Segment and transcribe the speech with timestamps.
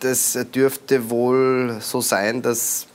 [0.00, 2.86] das dürfte wohl so sein, dass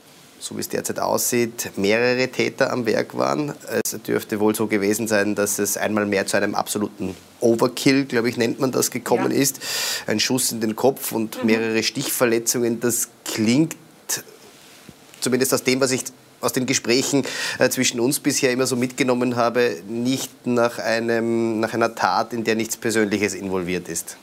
[0.45, 3.53] so wie es derzeit aussieht, mehrere Täter am Werk waren.
[3.83, 8.29] Es dürfte wohl so gewesen sein, dass es einmal mehr zu einem absoluten Overkill, glaube
[8.29, 9.37] ich, nennt man das, gekommen ja.
[9.37, 9.59] ist.
[10.05, 11.47] Ein Schuss in den Kopf und mhm.
[11.47, 12.79] mehrere Stichverletzungen.
[12.79, 13.75] Das klingt,
[15.19, 16.03] zumindest aus dem, was ich
[16.41, 17.23] aus den Gesprächen
[17.57, 22.43] äh, zwischen uns bisher immer so mitgenommen habe, nicht nach, einem, nach einer Tat, in
[22.43, 24.17] der nichts Persönliches involviert ist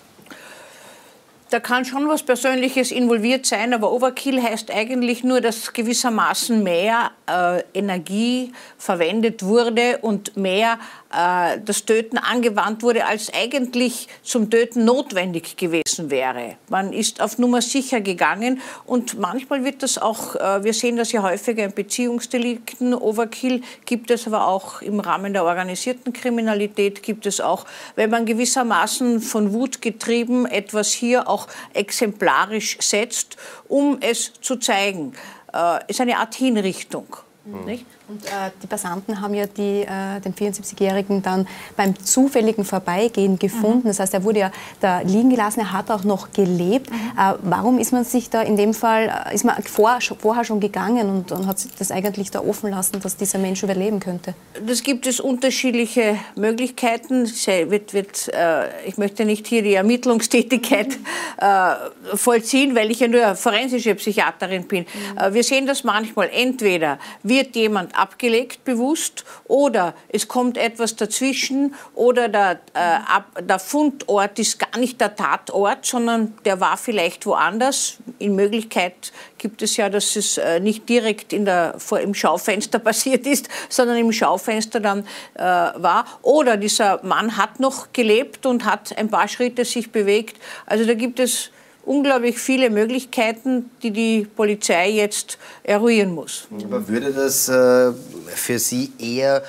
[1.53, 7.11] da kann schon was Persönliches involviert sein, aber Overkill heißt eigentlich nur, dass gewissermaßen mehr
[7.29, 10.79] äh, Energie verwendet wurde und mehr
[11.13, 16.57] äh, das Töten angewandt wurde, als eigentlich zum Töten notwendig gewesen wäre.
[16.71, 21.13] Man ist auf Nummer sicher gegangen und manchmal wird das auch, äh, wir sehen das
[21.13, 27.27] ja häufiger in Beziehungsdelikten, Overkill gibt es aber auch im Rahmen der organisierten Kriminalität, gibt
[27.27, 31.42] es auch, wenn man gewissermaßen von Wut getrieben etwas hier auch
[31.73, 33.37] exemplarisch setzt,
[33.69, 35.15] um es zu zeigen.
[35.53, 37.17] Äh, ist eine Art Hinrichtung.
[37.45, 37.85] Mhm.
[38.09, 43.85] Und äh, die Passanten haben ja die, äh, den 74-Jährigen dann beim zufälligen Vorbeigehen gefunden.
[43.85, 43.89] Mhm.
[43.89, 46.91] Das heißt, er wurde ja da liegen gelassen, er hat auch noch gelebt.
[46.91, 46.97] Mhm.
[47.17, 50.59] Äh, warum ist man sich da in dem Fall, äh, ist man vor, vorher schon
[50.59, 54.35] gegangen und, und, hat das eigentlich da offen lassen, dass dieser Mensch überleben könnte?
[54.67, 57.31] Das gibt es unterschiedliche Möglichkeiten.
[57.69, 61.05] Wird, wird, äh, ich möchte nicht hier die Ermittlungstätigkeit mhm.
[61.39, 64.85] äh, vollziehen, weil ich ja nur forensische Psychiaterin bin.
[64.85, 65.35] Mhm.
[65.35, 66.31] wir sehen das manchmal.
[66.33, 74.39] Entweder wird jemand abgelegt bewusst oder es kommt etwas dazwischen oder der, äh, der Fundort
[74.39, 77.99] ist gar nicht der Tatort, sondern der war vielleicht woanders.
[78.19, 82.79] In Möglichkeit gibt es ja, dass es äh, nicht direkt in der, vor, im Schaufenster
[82.81, 85.05] passiert ist, sondern im Schaufenster dann
[85.35, 86.05] äh, war.
[86.23, 90.39] Oder dieser Mann hat noch gelebt und hat ein paar Schritte sich bewegt.
[90.67, 91.51] Also da gibt es
[91.85, 96.47] unglaublich viele Möglichkeiten, die die Polizei jetzt eruieren muss.
[96.65, 97.93] Aber würde das äh,
[98.35, 99.43] für Sie eher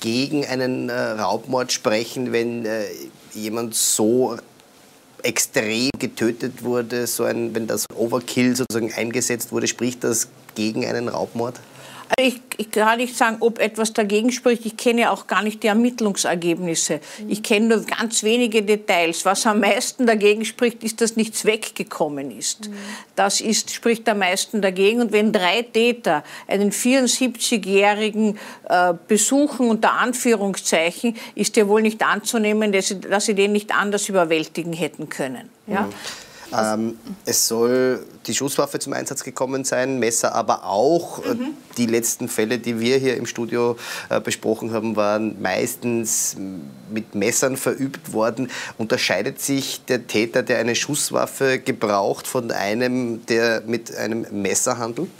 [0.00, 2.84] gegen einen äh, Raubmord sprechen, wenn äh,
[3.32, 4.36] jemand so
[5.22, 11.08] extrem getötet wurde, so ein, wenn das Overkill sozusagen eingesetzt wurde, spricht das gegen einen
[11.08, 11.54] Raubmord?
[12.08, 14.64] Also ich, ich, kann nicht sagen, ob etwas dagegen spricht.
[14.64, 17.00] Ich kenne auch gar nicht die Ermittlungsergebnisse.
[17.18, 17.30] Mhm.
[17.30, 19.24] Ich kenne nur ganz wenige Details.
[19.24, 22.68] Was am meisten dagegen spricht, ist, dass nichts weggekommen ist.
[22.68, 22.74] Mhm.
[23.16, 25.00] Das ist, spricht am meisten dagegen.
[25.00, 28.38] Und wenn drei Täter einen 74-Jährigen
[28.68, 33.74] äh, besuchen, unter Anführungszeichen, ist ja wohl nicht anzunehmen, dass sie, dass sie den nicht
[33.74, 35.50] anders überwältigen hätten können.
[35.66, 35.88] Ja?
[36.50, 36.56] Mhm.
[36.58, 41.24] Ähm, es soll die Schusswaffe zum Einsatz gekommen sein, Messer aber auch.
[41.24, 41.54] Mhm.
[41.76, 43.76] Die letzten Fälle, die wir hier im Studio
[44.08, 46.36] äh, besprochen haben, waren meistens
[46.90, 48.50] mit Messern verübt worden.
[48.78, 55.10] Unterscheidet sich der Täter, der eine Schusswaffe gebraucht, von einem, der mit einem Messer handelt?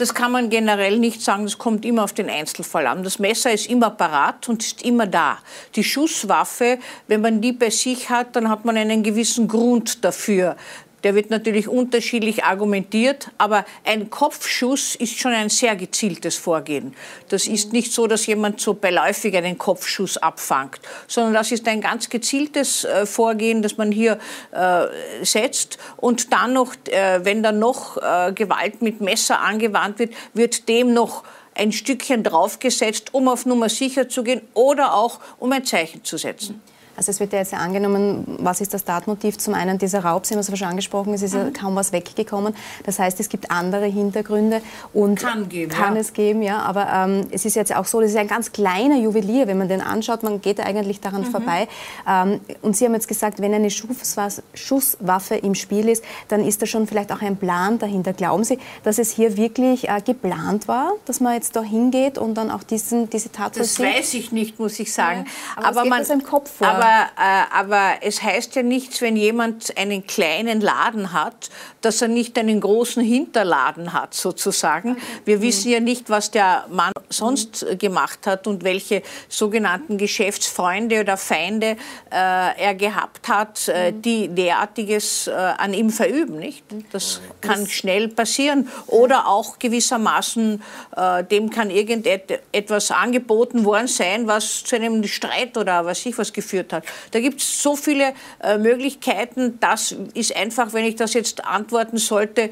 [0.00, 3.02] Das kann man generell nicht sagen, das kommt immer auf den Einzelfall an.
[3.02, 5.36] Das Messer ist immer parat und ist immer da.
[5.74, 10.56] Die Schusswaffe, wenn man die bei sich hat, dann hat man einen gewissen Grund dafür,
[11.04, 16.94] der wird natürlich unterschiedlich argumentiert, aber ein Kopfschuss ist schon ein sehr gezieltes Vorgehen.
[17.28, 21.80] Das ist nicht so, dass jemand so beiläufig einen Kopfschuss abfangt, sondern das ist ein
[21.80, 24.18] ganz gezieltes äh, Vorgehen, das man hier
[24.52, 25.78] äh, setzt.
[25.96, 30.92] Und dann noch, äh, wenn dann noch äh, Gewalt mit Messer angewandt wird, wird dem
[30.92, 31.24] noch
[31.54, 36.16] ein Stückchen draufgesetzt, um auf Nummer sicher zu gehen oder auch um ein Zeichen zu
[36.16, 36.62] setzen.
[37.00, 39.38] Also es wird ja jetzt ja angenommen, was ist das Tatmotiv?
[39.38, 41.54] Zum einen dieser Raub, Sie haben es ja schon angesprochen, es ist ja mhm.
[41.54, 42.54] kaum was weggekommen.
[42.84, 44.60] Das heißt, es gibt andere Hintergründe
[44.92, 46.00] und kann, geben, kann ja.
[46.02, 46.58] es geben, ja.
[46.58, 49.70] Aber ähm, es ist jetzt auch so, das ist ein ganz kleiner Juwelier, wenn man
[49.70, 51.30] den anschaut, man geht eigentlich daran mhm.
[51.30, 51.68] vorbei.
[52.06, 56.66] Ähm, und Sie haben jetzt gesagt, wenn eine Schusswaffe im Spiel ist, dann ist da
[56.66, 58.12] schon vielleicht auch ein Plan dahinter.
[58.12, 62.34] Glauben Sie, dass es hier wirklich äh, geplant war, dass man jetzt da hingeht und
[62.34, 65.24] dann auch diesen, diese Tat Das weiß ich nicht, muss ich sagen.
[65.56, 66.68] Ja, aber, aber man, im Kopf vor.
[66.68, 72.08] Aber äh, aber es heißt ja nichts, wenn jemand einen kleinen Laden hat, dass er
[72.08, 74.96] nicht einen großen Hinterladen hat, sozusagen.
[75.24, 75.42] Wir mhm.
[75.42, 81.76] wissen ja nicht, was der Mann sonst gemacht hat und welche sogenannten Geschäftsfreunde oder Feinde
[82.10, 82.16] äh,
[82.60, 84.02] er gehabt hat, äh, mhm.
[84.02, 86.64] die derartiges äh, an ihm verüben, nicht?
[86.92, 88.68] Das kann schnell passieren.
[88.86, 90.62] Oder auch gewissermaßen,
[90.96, 96.32] äh, dem kann irgendetwas angeboten worden sein, was zu einem Streit oder was ich was
[96.32, 96.79] geführt hat.
[97.10, 99.58] Da gibt es so viele äh, Möglichkeiten.
[99.60, 102.50] Das ist einfach, wenn ich das jetzt antworten sollte,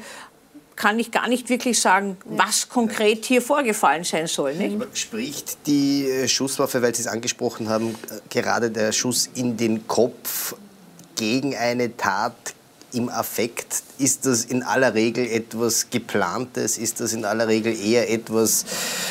[0.79, 4.55] kann ich gar nicht wirklich sagen, was konkret hier vorgefallen sein soll.
[4.55, 4.77] Nicht?
[4.97, 7.95] Spricht die äh, Schusswaffe, weil Sie es angesprochen haben, äh,
[8.29, 10.55] gerade der Schuss in den Kopf
[11.15, 12.33] gegen eine Tat
[12.93, 13.83] im Affekt?
[13.99, 16.77] Ist das in aller Regel etwas Geplantes?
[16.77, 18.63] Ist das in aller Regel eher etwas,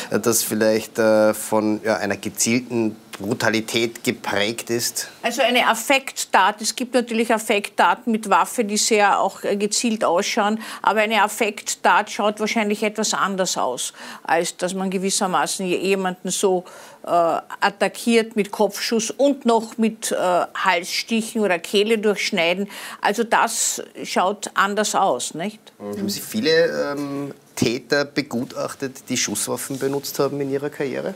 [0.09, 0.99] äh, das vielleicht
[1.33, 5.09] von ja, einer gezielten Brutalität geprägt ist?
[5.21, 6.61] Also eine Affekttat.
[6.61, 10.59] Es gibt natürlich Affekttaten mit Waffe, die sehr auch gezielt ausschauen.
[10.81, 13.93] Aber eine Affekttat schaut wahrscheinlich etwas anders aus,
[14.23, 16.63] als dass man gewissermaßen jemanden so
[17.03, 22.69] äh, attackiert mit Kopfschuss und noch mit äh, Halsstichen oder Kehle durchschneiden.
[23.01, 25.59] Also das schaut anders aus, nicht?
[25.79, 31.13] Haben Sie viele ähm, Täter begutachtet, die Schusswaffen benutzt haben in ihrer Karriere?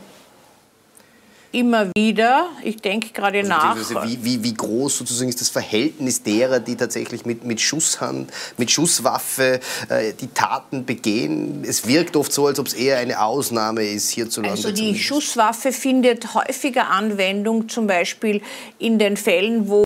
[1.54, 2.48] Immer wieder.
[2.62, 4.06] Ich denke gerade also nach.
[4.06, 8.70] Wie, wie, wie, groß sozusagen ist das Verhältnis derer, die tatsächlich mit, mit Schusshand, mit
[8.70, 11.64] Schusswaffe äh, die Taten begehen?
[11.66, 14.56] Es wirkt oft so, als ob es eher eine Ausnahme ist hierzulande.
[14.56, 15.04] Also die zumindest.
[15.04, 18.42] Schusswaffe findet häufiger Anwendung, zum Beispiel
[18.78, 19.84] in den Fällen, wo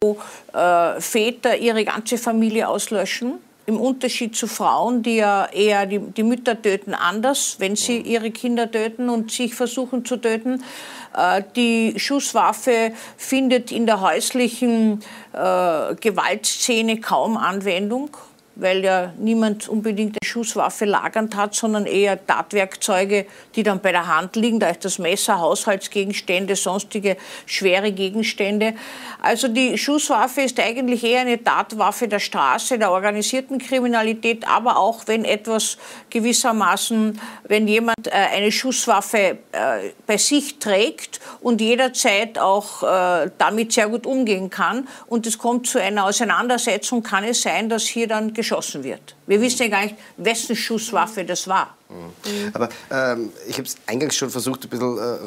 [0.55, 3.35] äh, Väter ihre ganze Familie auslöschen
[3.69, 8.31] im Unterschied zu Frauen, die ja eher die, die, Mütter töten anders, wenn sie ihre
[8.31, 10.65] Kinder töten und sich versuchen zu töten.
[11.15, 15.01] Äh, die Schusswaffe findet in der häuslichen
[15.35, 18.17] äh, Gewaltszene kaum Anwendung
[18.59, 24.09] weil ja niemand unbedingt eine Schusswaffe lagernd hat, sondern eher Tatwerkzeuge, die dann bei der
[24.09, 24.59] Hand liegen.
[24.59, 27.17] Da ist das Messer, Haushaltsgegenstände, sonstige
[27.47, 28.75] schwere Gegenstände.
[29.23, 35.07] Also die Schusswaffe ist eigentlich eher eine Tatwaffe der Straße, der organisierten Kriminalität, aber auch
[35.07, 35.79] wenn etwas
[36.11, 43.73] gewissermaßen, wenn jemand äh, eine Schusswaffe äh, bei sich trägt und jederzeit auch äh, damit
[43.73, 48.09] sehr gut umgehen kann und es kommt zu einer Auseinandersetzung, kann es sein, dass hier
[48.09, 49.15] dann geschossen wird.
[49.27, 51.77] Wir wissen ja gar nicht, wessen Schusswaffe das war.
[51.89, 52.51] Mhm.
[52.55, 55.19] Aber ähm, ich habe es eingangs schon versucht, ein bisschen äh,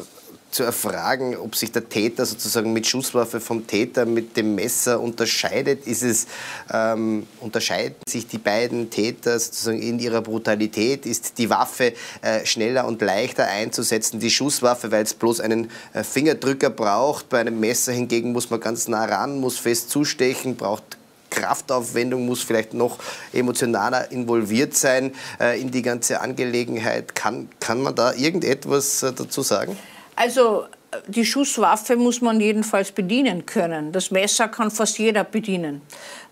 [0.49, 5.87] zu erfragen, ob sich der Täter sozusagen mit Schusswaffe vom Täter mit dem Messer unterscheidet.
[5.87, 6.27] Ist es,
[6.73, 11.05] ähm, unterscheiden sich die beiden Täter sozusagen in ihrer Brutalität?
[11.05, 16.03] Ist die Waffe äh, schneller und leichter einzusetzen, die Schusswaffe, weil es bloß einen äh,
[16.03, 17.29] Fingerdrücker braucht?
[17.29, 20.97] Bei einem Messer hingegen muss man ganz nah ran, muss fest zustechen, braucht
[21.31, 22.99] Kraftaufwendung muss vielleicht noch
[23.33, 27.15] emotionaler involviert sein äh, in die ganze Angelegenheit.
[27.15, 29.75] Kann, kann man da irgendetwas äh, dazu sagen?
[30.15, 30.65] Also
[31.07, 33.91] die Schusswaffe muss man jedenfalls bedienen können.
[33.91, 35.81] Das Messer kann fast jeder bedienen.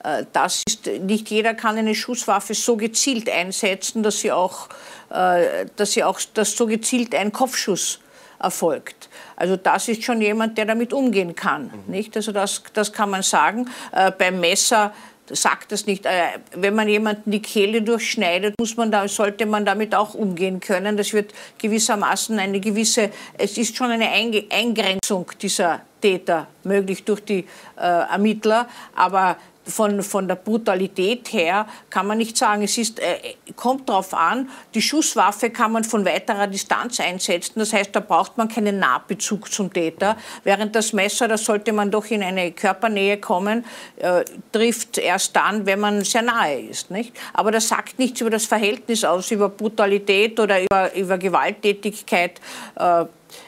[0.03, 4.69] Äh, das ist, nicht jeder kann eine Schusswaffe so gezielt einsetzen, dass sie auch,
[5.09, 7.99] äh, dass sie auch dass so gezielt ein Kopfschuss
[8.39, 9.09] erfolgt.
[9.35, 11.65] Also das ist schon jemand, der damit umgehen kann.
[11.65, 11.91] Mhm.
[11.91, 12.15] Nicht?
[12.15, 13.69] Also das, das kann man sagen.
[13.91, 14.93] Äh, beim Messer
[15.35, 16.05] sagt das nicht.
[16.05, 20.59] Äh, wenn man jemanden die Kehle durchschneidet, muss man da, sollte man damit auch umgehen
[20.59, 20.97] können.
[20.97, 27.45] Das wird gewissermaßen eine gewisse, es ist schon eine Eingrenzung dieser Täter möglich durch die
[27.77, 29.37] äh, Ermittler, aber
[29.69, 32.63] von, von der Brutalität her kann man nicht sagen.
[32.63, 37.59] Es ist, äh, kommt darauf an, die Schusswaffe kann man von weiterer Distanz einsetzen.
[37.59, 40.17] Das heißt, da braucht man keinen Nahbezug zum Täter.
[40.43, 43.65] Während das Messer, da sollte man doch in eine Körpernähe kommen,
[43.97, 46.91] äh, trifft erst dann, wenn man sehr nahe ist.
[46.91, 47.15] Nicht?
[47.33, 52.39] Aber das sagt nichts über das Verhältnis aus, über Brutalität oder über, über Gewalttätigkeit.
[52.75, 53.05] Äh,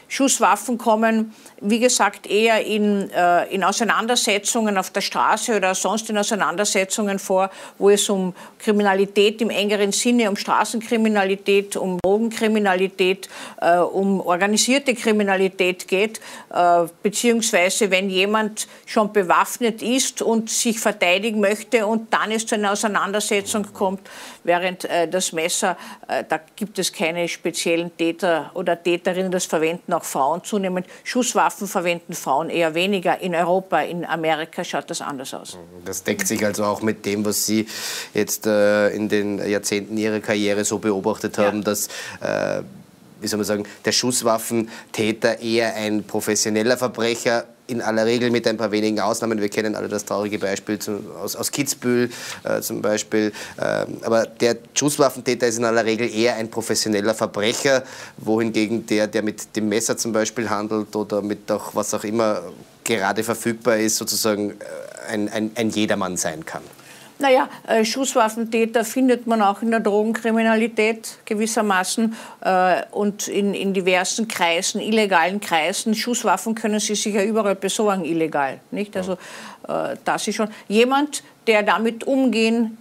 [0.08, 6.18] Schusswaffen kommen, wie gesagt, eher in, äh, in Auseinandersetzungen auf der Straße oder sonst in
[6.18, 13.28] Auseinandersetzungen vor, wo es um Kriminalität im engeren Sinne, um Straßenkriminalität, um Drogenkriminalität,
[13.60, 16.20] äh, um organisierte Kriminalität geht,
[16.52, 22.54] äh, beziehungsweise wenn jemand schon bewaffnet ist und sich verteidigen möchte und dann es zu
[22.56, 24.00] einer Auseinandersetzung kommt,
[24.44, 25.76] während äh, das Messer,
[26.08, 30.86] äh, da gibt es keine speziellen Täter oder Täterinnen, das verwenden auch Frauen zunehmend.
[31.04, 33.20] Schusswaffen verwenden Frauen eher weniger.
[33.20, 35.58] In Europa, in Amerika schaut das anders aus.
[35.84, 37.66] Das deckt sich also auch mit dem, was Sie
[38.14, 41.64] jetzt äh, in den Jahrzehnten Ihrer Karriere so beobachtet haben, ja.
[41.64, 41.88] dass
[42.20, 42.62] äh,
[43.20, 48.56] wie soll man sagen, der Schusswaffentäter eher ein professioneller Verbrecher in aller Regel mit ein
[48.56, 49.40] paar wenigen Ausnahmen.
[49.40, 52.10] Wir kennen alle das traurige Beispiel zu, aus, aus Kitzbühel
[52.44, 53.32] äh, zum Beispiel.
[53.60, 57.82] Ähm, aber der Schusswaffentäter ist in aller Regel eher ein professioneller Verbrecher,
[58.18, 62.42] wohingegen der, der mit dem Messer zum Beispiel handelt oder mit auch was auch immer
[62.84, 64.54] gerade verfügbar ist, sozusagen äh,
[65.08, 66.62] ein, ein, ein Jedermann sein kann.
[67.22, 74.26] Naja, äh, Schusswaffentäter findet man auch in der Drogenkriminalität gewissermaßen äh, und in, in diversen
[74.26, 75.94] Kreisen, illegalen Kreisen.
[75.94, 78.58] Schusswaffen können sie sich ja überall besorgen, illegal.
[78.72, 78.96] Nicht?
[78.96, 79.12] Also
[79.68, 82.76] äh, das ist schon jemand, der damit umgehen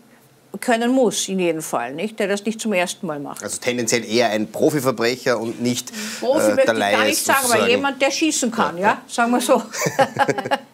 [0.59, 2.19] können muss, in jedem Fall, nicht?
[2.19, 3.43] der das nicht zum ersten Mal macht.
[3.43, 7.69] Also tendenziell eher ein Profiverbrecher und nicht Profi äh, möchte ich gar nicht sagen, aber
[7.69, 9.01] jemand, der schießen kann, ja, ja?
[9.07, 9.61] sagen wir so.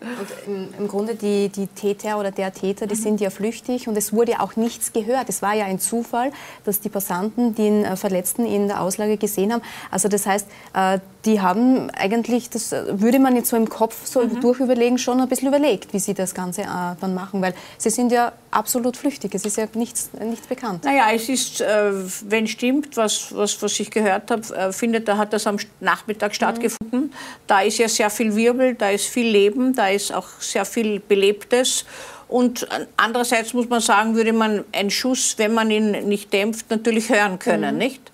[0.08, 3.00] im, im Grunde die, die Täter oder der Täter, die mhm.
[3.00, 5.30] sind ja flüchtig und es wurde auch nichts gehört.
[5.30, 6.32] Es war ja ein Zufall,
[6.64, 9.62] dass die Passanten den äh, Verletzten in der Auslage gesehen haben.
[9.92, 14.06] Also das heißt, äh, die haben eigentlich, das äh, würde man jetzt so im Kopf
[14.06, 14.40] so mhm.
[14.40, 16.64] durchüberlegen, schon ein bisschen überlegt, wie sie das Ganze
[17.00, 19.36] dann machen, weil sie sind ja absolut flüchtig.
[19.36, 20.84] Es ist ja nichts, nichts bekannt.
[20.86, 25.48] Naja, es ist, wenn stimmt, was, was, was ich gehört habe, findet, da hat das
[25.48, 26.36] am Nachmittag mhm.
[26.36, 27.14] stattgefunden.
[27.46, 31.00] Da ist ja sehr viel Wirbel, da ist viel Leben, da ist auch sehr viel
[31.00, 31.86] Belebtes.
[32.28, 32.68] Und
[32.98, 37.40] andererseits muss man sagen, würde man einen Schuss, wenn man ihn nicht dämpft, natürlich hören
[37.40, 37.80] können, mhm.
[37.80, 38.12] nicht?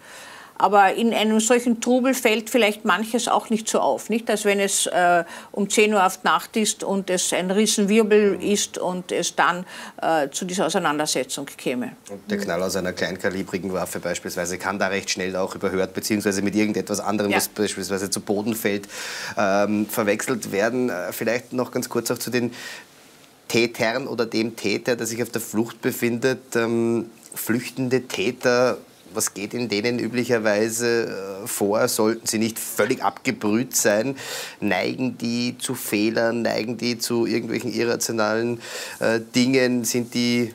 [0.64, 4.10] Aber in einem solchen Trubel fällt vielleicht manches auch nicht so auf.
[4.10, 4.30] Nicht?
[4.30, 8.78] Als wenn es äh, um 10 Uhr auf Nacht ist und es ein Riesenwirbel ist
[8.78, 9.66] und es dann
[10.02, 11.98] äh, zu dieser Auseinandersetzung käme.
[12.10, 16.42] Und der Knall aus einer kleinkalibrigen Waffe beispielsweise kann da recht schnell auch überhört, beziehungsweise
[16.42, 17.38] mit irgendetwas anderem, ja.
[17.38, 18.88] was beispielsweise zu Boden fällt,
[19.38, 20.90] ähm, verwechselt werden.
[20.90, 22.54] Äh, vielleicht noch ganz kurz auch zu den
[23.50, 26.56] Tätern oder dem Täter, der sich auf der Flucht befindet.
[26.56, 28.78] Ähm, flüchtende Täter
[29.16, 31.88] was geht in denen üblicherweise äh, vor?
[31.88, 34.16] Sollten sie nicht völlig abgebrüht sein?
[34.60, 36.42] Neigen die zu Fehlern?
[36.42, 38.62] Neigen die zu irgendwelchen irrationalen
[39.00, 39.84] äh, Dingen?
[39.86, 40.54] Sind die,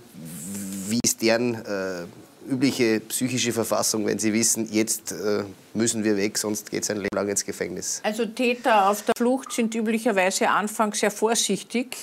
[0.88, 2.04] wie ist deren äh,
[2.48, 6.96] übliche psychische Verfassung, wenn sie wissen, jetzt äh, müssen wir weg, sonst geht es ein
[6.96, 8.00] Leben lang ins Gefängnis?
[8.02, 11.96] Also Täter auf der Flucht sind üblicherweise anfangs sehr vorsichtig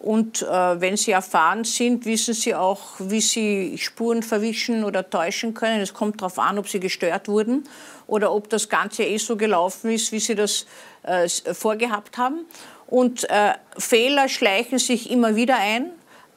[0.00, 5.54] und äh, wenn sie erfahren sind, wissen sie auch, wie sie Spuren verwischen oder täuschen
[5.54, 5.80] können.
[5.80, 7.64] Es kommt darauf an, ob sie gestört wurden
[8.06, 10.66] oder ob das Ganze eh so gelaufen ist, wie sie das
[11.02, 12.46] äh, vorgehabt haben.
[12.86, 15.90] Und äh, Fehler schleichen sich immer wieder ein.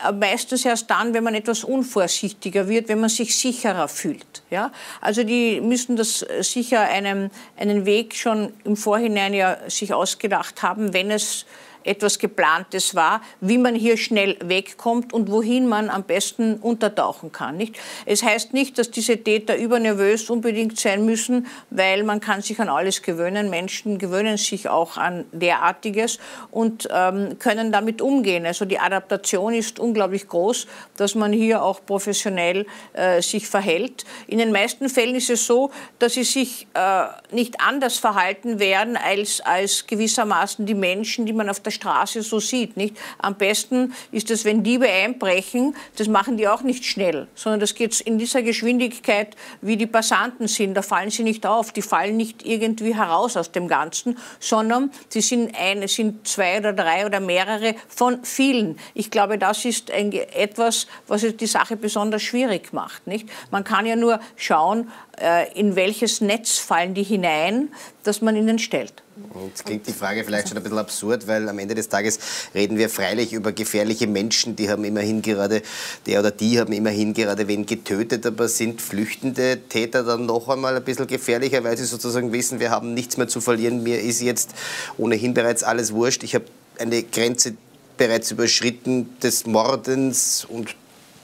[0.03, 4.41] Äh, meistens erst dann, wenn man etwas unvorsichtiger wird, wenn man sich sicherer fühlt.
[4.49, 4.71] Ja?
[5.01, 10.63] Also die müssen das äh, sicher einen, einen Weg schon im Vorhinein ja sich ausgedacht
[10.63, 11.45] haben, wenn es
[11.83, 17.57] etwas Geplantes war, wie man hier schnell wegkommt und wohin man am besten untertauchen kann.
[17.57, 17.77] Nicht?
[18.05, 22.69] Es heißt nicht, dass diese Täter übernervös unbedingt sein müssen, weil man kann sich an
[22.69, 23.49] alles gewöhnen.
[23.49, 26.19] Menschen gewöhnen sich auch an derartiges
[26.51, 28.45] und ähm, können damit umgehen.
[28.45, 34.05] Also die Adaptation ist unglaublich groß, dass man hier auch professionell äh, sich verhält.
[34.27, 38.97] In den meisten Fällen ist es so, dass sie sich äh, nicht anders verhalten werden
[38.97, 42.77] als, als gewissermaßen die Menschen, die man auf der der Straße so sieht.
[42.77, 42.97] Nicht?
[43.17, 47.75] Am besten ist es, wenn Diebe einbrechen, das machen die auch nicht schnell, sondern das
[47.75, 50.75] geht in dieser Geschwindigkeit, wie die Passanten sind.
[50.75, 55.21] Da fallen sie nicht auf, die fallen nicht irgendwie heraus aus dem Ganzen, sondern sie
[55.21, 58.77] sind eine, sind zwei oder drei oder mehrere von vielen.
[58.93, 63.07] Ich glaube, das ist ein, etwas, was die Sache besonders schwierig macht.
[63.07, 63.29] Nicht?
[63.51, 67.69] Man kann ja nur schauen, äh, in welches Netz fallen die hinein,
[68.03, 69.03] das man ihnen stellt.
[69.47, 72.19] Jetzt klingt die Frage vielleicht schon ein bisschen absurd, weil am Ende des Tages
[72.53, 75.61] reden wir freilich über gefährliche Menschen, die haben immerhin gerade,
[76.05, 80.75] der oder die haben immerhin gerade wen getötet, aber sind flüchtende Täter dann noch einmal
[80.75, 84.21] ein bisschen gefährlicher, weil sie sozusagen wissen, wir haben nichts mehr zu verlieren, mir ist
[84.21, 84.51] jetzt
[84.97, 86.45] ohnehin bereits alles wurscht, ich habe
[86.77, 87.55] eine Grenze
[87.97, 90.75] bereits überschritten des Mordens und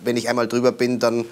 [0.04, 1.25] wenn ich einmal drüber bin, dann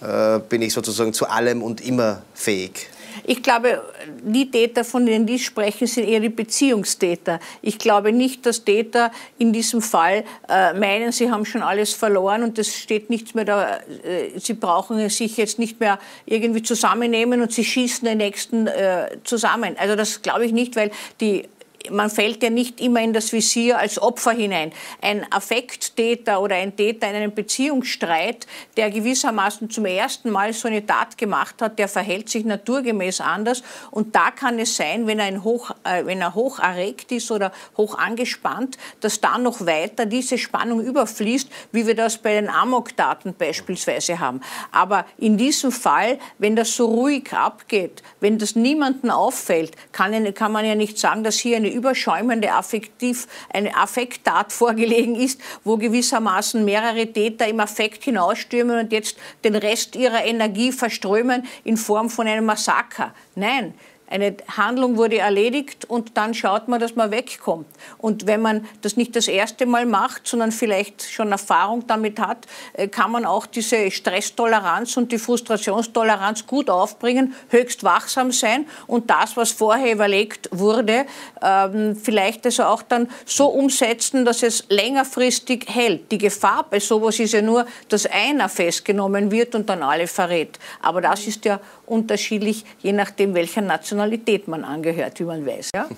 [0.00, 2.88] äh, bin ich sozusagen zu allem und immer fähig.
[3.28, 3.82] Ich glaube,
[4.22, 7.40] die Täter, von denen die sprechen, sind eher die Beziehungstäter.
[7.60, 12.44] Ich glaube nicht, dass Täter in diesem Fall äh, meinen, sie haben schon alles verloren
[12.44, 13.78] und es steht nichts mehr da.
[14.04, 19.08] Äh, sie brauchen sich jetzt nicht mehr irgendwie zusammennehmen und sie schießen den nächsten äh,
[19.24, 19.74] zusammen.
[19.76, 21.48] Also das glaube ich nicht, weil die
[21.90, 24.72] man fällt ja nicht immer in das Visier als Opfer hinein.
[25.00, 30.84] Ein Affekttäter oder ein Täter in einem Beziehungsstreit, der gewissermaßen zum ersten Mal so eine
[30.84, 33.62] Tat gemacht hat, der verhält sich naturgemäß anders.
[33.90, 37.52] Und da kann es sein, wenn er, hoch, äh, wenn er hoch erregt ist oder
[37.76, 43.34] hoch angespannt, dass dann noch weiter diese Spannung überfließt, wie wir das bei den Amok-Taten
[43.34, 44.40] beispielsweise haben.
[44.72, 50.52] Aber in diesem Fall, wenn das so ruhig abgeht, wenn das niemandem auffällt, kann, kann
[50.52, 56.64] man ja nicht sagen, dass hier eine überschäumende Affektiv, eine Affekttat vorgelegen ist, wo gewissermaßen
[56.64, 62.26] mehrere Täter im Affekt hinausstürmen und jetzt den Rest ihrer Energie verströmen in Form von
[62.26, 63.14] einem Massaker.
[63.34, 63.74] Nein,
[64.08, 67.66] eine Handlung wurde erledigt und dann schaut man, dass man wegkommt.
[67.98, 72.46] Und wenn man das nicht das erste Mal macht, sondern vielleicht schon Erfahrung damit hat,
[72.74, 79.10] äh, kann man auch diese Stresstoleranz und die Frustrationstoleranz gut aufbringen, höchst wachsam sein und
[79.10, 81.06] das, was vorher überlegt wurde,
[81.42, 86.12] ähm, vielleicht also auch dann so umsetzen, dass es längerfristig hält.
[86.12, 90.58] Die Gefahr bei sowas ist ja nur, dass einer festgenommen wird und dann alle verrät.
[90.80, 95.70] Aber das ist ja unterschiedlich, je nachdem, welcher Nationalität man angehört, wie man weiß.
[95.74, 95.88] Ja?